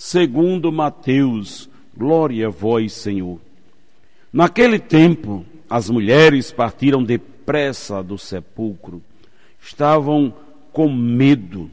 [0.00, 1.68] segundo Mateus.
[1.94, 3.38] Glória a vós, Senhor.
[4.32, 9.02] Naquele tempo, as mulheres partiram depressa do sepulcro.
[9.62, 10.32] Estavam
[10.72, 11.70] com medo,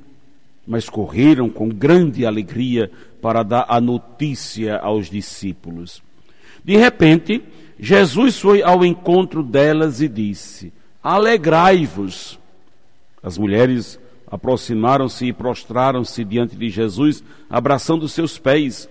[0.67, 6.03] mas correram com grande alegria para dar a notícia aos discípulos.
[6.65, 7.41] De repente,
[7.79, 12.37] Jesus foi ao encontro delas e disse: Alegrai-vos.
[13.23, 13.97] As mulheres
[14.29, 18.89] aproximaram-se e prostraram-se diante de Jesus, abraçando seus pés.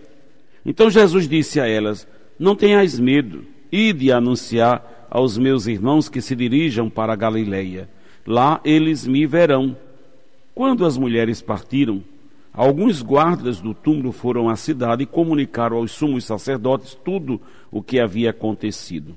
[0.65, 6.35] Então Jesus disse a elas: Não tenhais medo, ide anunciar aos meus irmãos que se
[6.35, 7.89] dirijam para a Galileia.
[8.27, 9.77] Lá eles me verão.
[10.55, 12.03] Quando as mulheres partiram,
[12.57, 17.39] Alguns guardas do túmulo foram à cidade e comunicaram aos sumos sacerdotes tudo
[17.71, 19.15] o que havia acontecido.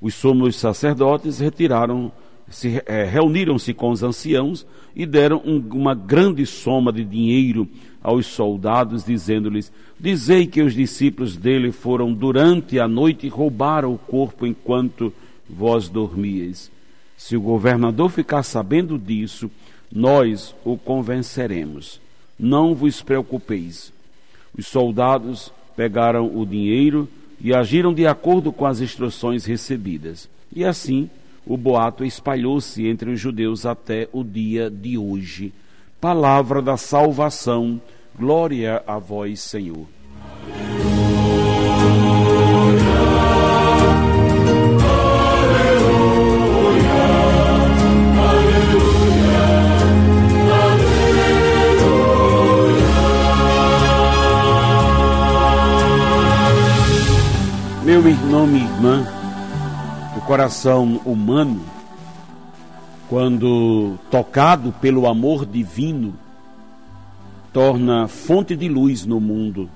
[0.00, 2.10] Os sumos sacerdotes retiraram,
[2.48, 7.68] se, é, reuniram-se com os anciãos e deram um, uma grande soma de dinheiro
[8.02, 13.98] aos soldados, dizendo-lhes: Dizei que os discípulos dele foram durante a noite e roubaram o
[13.98, 15.12] corpo enquanto
[15.48, 16.70] vós dormíeis.
[17.16, 19.50] Se o governador ficar sabendo disso,
[19.90, 22.00] nós o convenceremos
[22.38, 23.92] não vos preocupeis.
[24.56, 27.08] Os soldados pegaram o dinheiro
[27.40, 30.28] e agiram de acordo com as instruções recebidas.
[30.54, 31.10] E assim
[31.46, 35.52] o boato espalhou-se entre os judeus até o dia de hoje.
[36.00, 37.80] Palavra da salvação,
[38.18, 39.86] glória a vós, Senhor.
[40.46, 40.73] Meu
[60.34, 61.64] coração humano,
[63.08, 66.12] quando tocado pelo amor divino,
[67.52, 69.70] torna fonte de luz no mundo,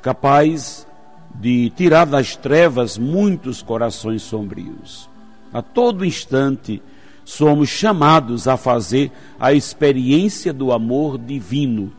[0.00, 0.86] capaz
[1.34, 5.10] de tirar das trevas muitos corações sombrios.
[5.52, 6.80] A todo instante
[7.24, 9.10] somos chamados a fazer
[9.40, 11.92] a experiência do amor divino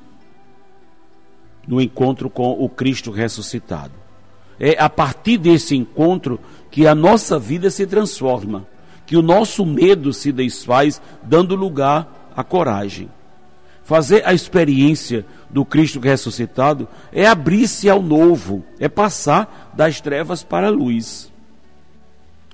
[1.68, 4.05] no encontro com o Cristo ressuscitado.
[4.60, 6.40] É a partir desse encontro
[6.72, 8.66] que a nossa vida se transforma,
[9.06, 13.10] que o nosso medo se desfaz, dando lugar à coragem.
[13.84, 20.68] Fazer a experiência do Cristo ressuscitado é abrir-se ao novo, é passar das trevas para
[20.68, 21.32] a luz.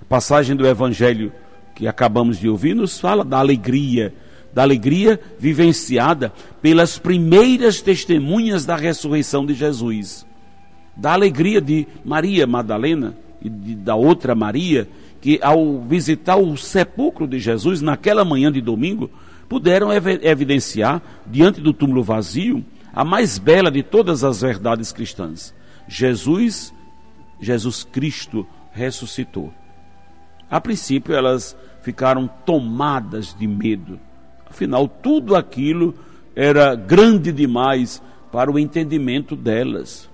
[0.01, 1.31] A passagem do Evangelho
[1.73, 4.13] que acabamos de ouvir nos fala da alegria,
[4.53, 10.25] da alegria vivenciada pelas primeiras testemunhas da ressurreição de Jesus
[10.95, 14.87] da alegria de Maria Madalena e de, da outra Maria,
[15.19, 19.09] que ao visitar o sepulcro de Jesus naquela manhã de domingo,
[19.47, 22.63] puderam ev evidenciar, diante do túmulo vazio,
[22.93, 25.53] a mais bela de todas as verdades cristãs.
[25.87, 26.73] Jesus,
[27.39, 29.53] Jesus Cristo ressuscitou.
[30.49, 33.99] A princípio elas ficaram tomadas de medo.
[34.49, 35.95] Afinal, tudo aquilo
[36.35, 40.10] era grande demais para o entendimento delas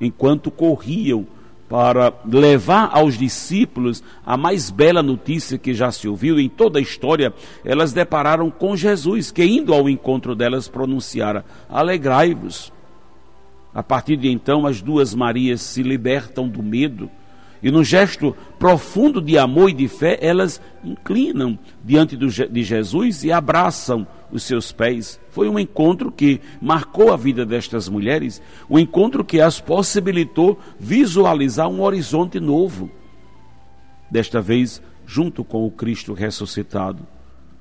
[0.00, 1.26] enquanto corriam
[1.68, 6.82] para levar aos discípulos a mais bela notícia que já se ouviu em toda a
[6.82, 7.34] história,
[7.64, 12.72] elas depararam com Jesus, que indo ao encontro delas pronunciara: Alegrai-vos.
[13.74, 17.10] A partir de então, as duas Marias se libertam do medo
[17.62, 23.32] e, num gesto profundo de amor e de fé, elas inclinam diante de Jesus e
[23.32, 25.20] abraçam os seus pés.
[25.30, 31.68] Foi um encontro que marcou a vida destas mulheres, um encontro que as possibilitou visualizar
[31.68, 32.90] um horizonte novo.
[34.10, 37.06] Desta vez, junto com o Cristo ressuscitado,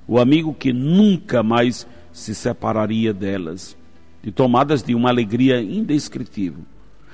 [0.07, 3.75] o amigo que nunca mais se separaria delas,
[4.23, 6.63] e tomadas de uma alegria indescritível.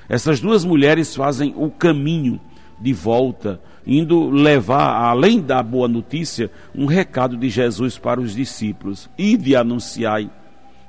[0.08, 2.40] Essas duas mulheres fazem o caminho
[2.82, 9.08] de volta, indo levar, além da boa notícia, um recado de Jesus para os discípulos:
[9.16, 10.28] Ide anunciai,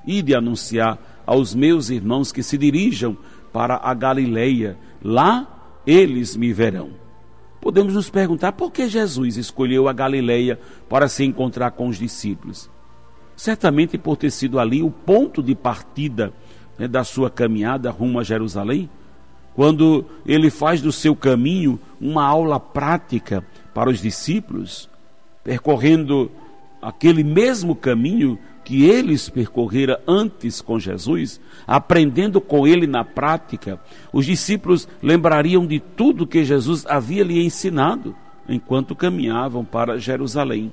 [0.05, 3.15] ide anunciar aos meus irmãos que se dirijam
[3.53, 6.89] para a Galileia, lá eles me verão.
[7.61, 10.59] Podemos nos perguntar por que Jesus escolheu a Galileia
[10.89, 12.69] para se encontrar com os discípulos.
[13.35, 16.33] Certamente por ter sido ali o ponto de partida
[16.77, 18.89] né, da sua caminhada rumo a Jerusalém
[19.55, 24.89] quando ele faz do seu caminho uma aula prática para os discípulos,
[25.43, 26.31] percorrendo
[26.81, 33.79] aquele mesmo caminho que eles percorreram antes com Jesus, aprendendo com ele na prática,
[34.11, 38.15] os discípulos lembrariam de tudo que Jesus havia lhe ensinado
[38.47, 40.71] enquanto caminhavam para Jerusalém.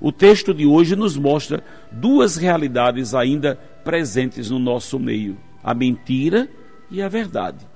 [0.00, 6.48] O texto de hoje nos mostra duas realidades ainda presentes no nosso meio: a mentira
[6.90, 7.66] e a verdade.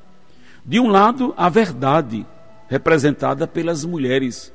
[0.64, 2.26] De um lado, a verdade,
[2.68, 4.52] representada pelas mulheres,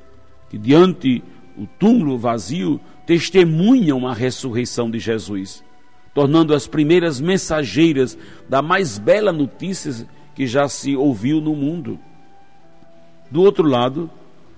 [0.48, 1.22] que diante
[1.56, 5.64] o túmulo vazio testemunham a ressurreição de Jesus,
[6.14, 8.16] tornando as primeiras mensageiras
[8.48, 11.98] da mais bela notícia que já se ouviu no mundo.
[13.30, 14.10] Do outro lado,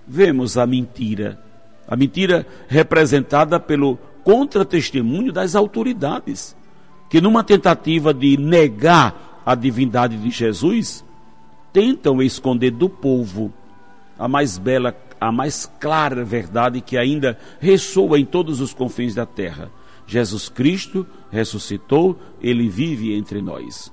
[0.06, 1.40] vemos a mentira,
[1.86, 6.56] a mentira representada pelo contra-testemunho das autoridades,
[7.08, 11.04] que numa tentativa de negar a divindade de Jesus,
[11.78, 13.52] tentam esconder do povo
[14.18, 19.24] a mais bela, a mais clara verdade que ainda ressoa em todos os confins da
[19.24, 19.70] terra.
[20.04, 23.92] Jesus Cristo ressuscitou, ele vive entre nós.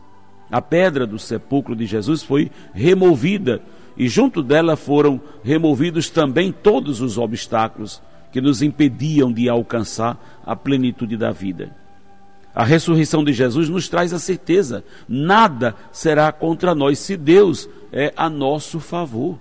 [0.50, 3.62] A pedra do sepulcro de Jesus foi removida
[3.96, 10.56] e junto dela foram removidos também todos os obstáculos que nos impediam de alcançar a
[10.56, 11.85] plenitude da vida.
[12.56, 18.14] A ressurreição de Jesus nos traz a certeza: nada será contra nós se Deus é
[18.16, 19.38] a nosso favor.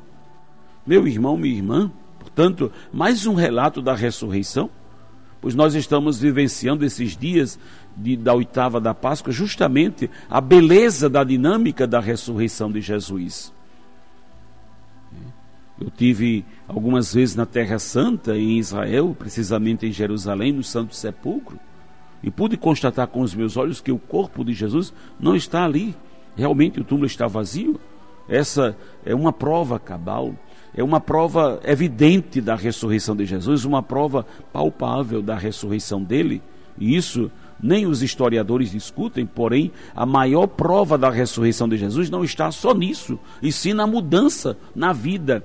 [0.84, 4.69] Meu irmão, minha irmã, portanto, mais um relato da ressurreição,
[5.40, 7.56] pois nós estamos vivenciando esses dias
[7.96, 13.52] de, da oitava da Páscoa, justamente a beleza da dinâmica da ressurreição de Jesus.
[15.81, 21.58] Eu tive algumas vezes na Terra Santa, em Israel, precisamente em Jerusalém, no Santo Sepulcro
[22.25, 25.94] e pude constatar com os meus olhos que o corpo de Jesus não está ali.
[26.35, 27.79] Realmente o túmulo está vazio.
[28.26, 28.75] Essa
[29.05, 30.35] é uma prova cabal,
[30.75, 36.41] é uma prova evidente da ressurreição de Jesus, uma prova palpável da ressurreição dele.
[36.79, 37.31] E isso
[37.62, 42.73] nem os historiadores discutem, porém, a maior prova da ressurreição de Jesus não está só
[42.73, 45.44] nisso, e sim na mudança na vida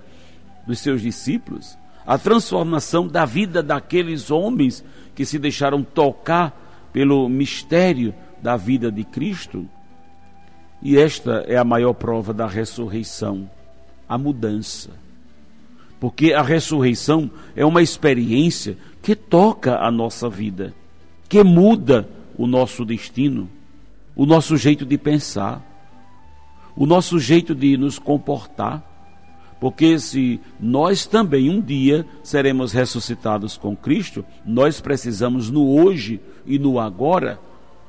[0.66, 1.78] dos seus discípulos,
[2.08, 4.84] a transformação da vida daqueles homens
[5.14, 9.68] que se deixaram tocar pelo mistério da vida de Cristo.
[10.82, 13.50] E esta é a maior prova da ressurreição,
[14.08, 14.92] a mudança.
[16.00, 20.74] Porque a ressurreição é uma experiência que toca a nossa vida,
[21.28, 22.08] que muda
[22.38, 23.50] o nosso destino,
[24.16, 25.62] o nosso jeito de pensar,
[26.76, 28.89] o nosso jeito de nos comportar.
[29.60, 36.58] Porque se nós também um dia seremos ressuscitados com Cristo, nós precisamos no hoje e
[36.58, 37.40] no agora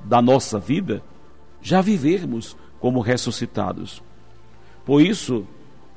[0.04, 1.02] da nossa vida
[1.62, 4.02] já vivermos como ressuscitados.
[4.84, 5.46] Por isso,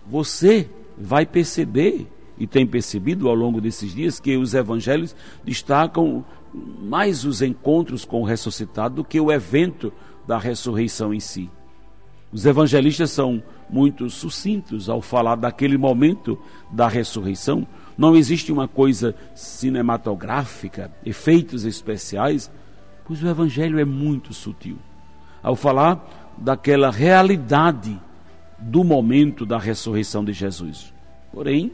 [0.06, 6.24] você vai perceber e tem percebido ao longo desses dias que os evangelhos destacam
[6.54, 9.92] mais os encontros com o ressuscitado do que o evento
[10.28, 11.50] da ressurreição em si.
[12.32, 16.40] Os evangelistas são muito sucintos ao falar daquele momento
[16.72, 17.68] da ressurreição.
[17.98, 22.52] Não existe uma coisa cinematográfica, efeitos especiais,
[23.06, 24.78] pois o evangelho é muito sutil.
[25.42, 28.00] Ao falar daquela realidade
[28.60, 30.94] do momento da ressurreição de Jesus.
[31.32, 31.72] Porém,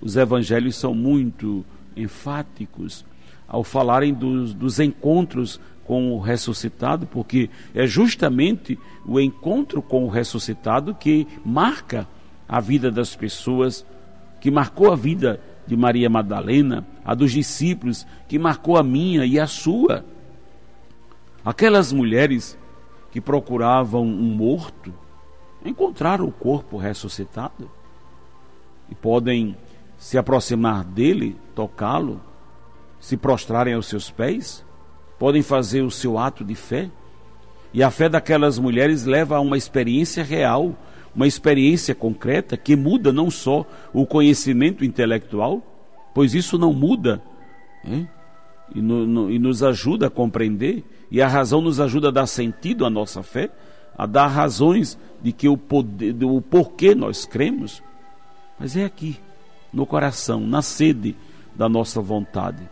[0.00, 1.64] os evangelhos são muito
[1.96, 3.04] enfáticos
[3.50, 10.08] ao falarem dos, dos encontros com o ressuscitado, porque é justamente o encontro com o
[10.08, 12.06] ressuscitado que marca
[12.48, 13.84] a vida das pessoas,
[14.40, 19.38] que marcou a vida de Maria Madalena, a dos discípulos, que marcou a minha e
[19.38, 20.04] a sua.
[21.44, 22.56] Aquelas mulheres
[23.10, 24.94] que procuravam um morto
[25.64, 27.68] encontraram o corpo ressuscitado
[28.88, 29.56] e podem
[29.98, 32.20] se aproximar dele, tocá-lo,
[33.00, 34.64] se prostrarem aos seus pés?
[35.18, 36.90] Podem fazer o seu ato de fé.
[37.72, 40.76] E a fé daquelas mulheres leva a uma experiência real,
[41.14, 45.62] uma experiência concreta que muda não só o conhecimento intelectual,
[46.14, 47.22] pois isso não muda,
[48.74, 52.26] e, no, no, e nos ajuda a compreender, e a razão nos ajuda a dar
[52.26, 53.50] sentido à nossa fé,
[53.96, 57.82] a dar razões de que o, poder, do porquê nós cremos,
[58.58, 59.16] mas é aqui,
[59.72, 61.16] no coração, na sede
[61.54, 62.68] da nossa vontade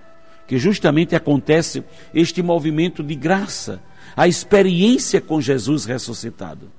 [0.49, 3.83] que justamente acontece este movimento de graça,
[4.17, 6.73] a experiência com Jesus ressuscitado.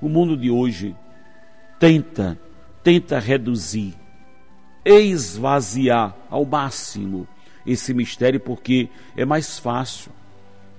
[0.00, 0.96] O mundo de hoje
[1.78, 2.36] tenta,
[2.82, 3.94] tenta reduzir,
[4.84, 7.28] esvaziar ao máximo
[7.64, 10.10] esse mistério, porque é mais fácil,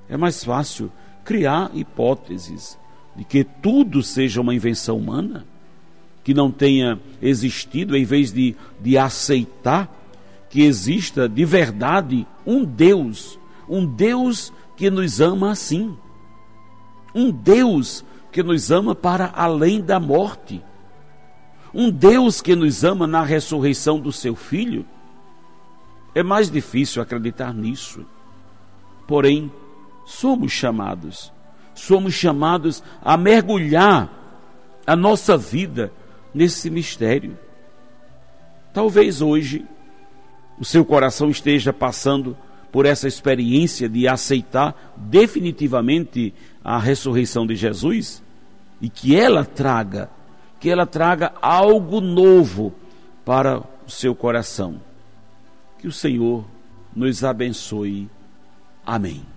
[0.09, 0.91] é mais fácil
[1.23, 2.77] criar hipóteses,
[3.15, 5.45] de que tudo seja uma invenção humana,
[6.25, 10.02] que não tenha existido, em vez de, de aceitar
[10.53, 15.97] que exista de verdade um Deus, um Deus que nos ama assim,
[17.15, 20.63] um Deus que nos ama para além da morte,
[21.73, 24.85] um Deus que nos ama na ressurreição do seu filho.
[26.13, 28.05] É mais difícil acreditar nisso.
[29.07, 29.51] Porém,
[30.05, 31.33] somos chamados,
[31.73, 34.07] somos chamados a mergulhar
[34.85, 35.91] a nossa vida
[36.31, 37.39] nesse mistério.
[38.71, 39.65] Talvez hoje
[40.59, 42.37] o seu coração esteja passando
[42.71, 46.33] por essa experiência de aceitar definitivamente
[46.63, 48.23] a ressurreição de Jesus
[48.81, 50.09] e que ela traga,
[50.59, 52.73] que ela traga algo novo
[53.23, 54.81] para o seu coração.
[55.79, 56.45] Que o Senhor
[56.95, 58.09] nos abençoe.
[58.85, 59.32] Amém.